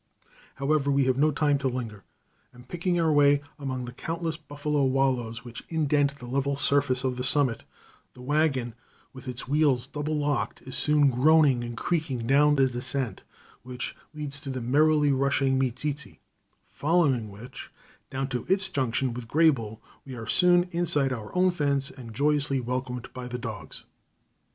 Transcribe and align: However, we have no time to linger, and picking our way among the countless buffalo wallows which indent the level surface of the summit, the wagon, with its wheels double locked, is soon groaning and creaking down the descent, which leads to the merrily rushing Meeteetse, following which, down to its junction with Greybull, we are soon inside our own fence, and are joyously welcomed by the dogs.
However, 0.55 0.89
we 0.89 1.03
have 1.03 1.19
no 1.19 1.29
time 1.29 1.59
to 1.59 1.67
linger, 1.67 2.03
and 2.51 2.67
picking 2.67 2.99
our 2.99 3.11
way 3.11 3.39
among 3.59 3.85
the 3.85 3.91
countless 3.91 4.35
buffalo 4.35 4.83
wallows 4.83 5.43
which 5.45 5.61
indent 5.69 6.15
the 6.17 6.25
level 6.25 6.55
surface 6.55 7.03
of 7.03 7.17
the 7.17 7.23
summit, 7.23 7.65
the 8.15 8.21
wagon, 8.23 8.73
with 9.13 9.27
its 9.27 9.47
wheels 9.47 9.85
double 9.85 10.15
locked, 10.17 10.63
is 10.63 10.75
soon 10.75 11.11
groaning 11.11 11.63
and 11.63 11.77
creaking 11.77 12.25
down 12.25 12.55
the 12.55 12.65
descent, 12.65 13.21
which 13.61 13.95
leads 14.11 14.39
to 14.39 14.49
the 14.49 14.59
merrily 14.59 15.11
rushing 15.11 15.59
Meeteetse, 15.59 16.17
following 16.71 17.29
which, 17.29 17.69
down 18.09 18.27
to 18.29 18.43
its 18.49 18.69
junction 18.69 19.13
with 19.13 19.27
Greybull, 19.27 19.81
we 20.03 20.15
are 20.15 20.25
soon 20.25 20.63
inside 20.71 21.13
our 21.13 21.29
own 21.35 21.51
fence, 21.51 21.91
and 21.91 22.09
are 22.09 22.13
joyously 22.13 22.59
welcomed 22.59 23.13
by 23.13 23.27
the 23.27 23.37
dogs. 23.37 23.83